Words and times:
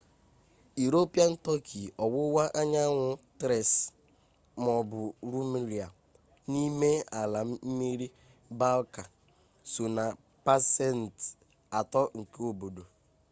iropian 0.83 1.31
tọki 1.45 1.81
ọwụwa 2.05 2.43
anyanwụ 2.59 3.09
tres 3.39 3.69
maọbụ 4.63 4.99
rumelia 5.31 5.87
n'ime 6.51 6.91
ala 7.21 7.39
mmiri 7.49 8.07
balka 8.59 9.03
so 9.71 9.83
na 9.97 10.05
pasent 10.45 11.15
3 11.93 12.19
nke 12.19 12.39
obodo 12.49 12.83